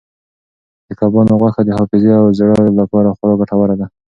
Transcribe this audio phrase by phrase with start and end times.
[0.87, 3.87] د کبانو غوښه د حافظې او زړه لپاره خورا ګټوره ده.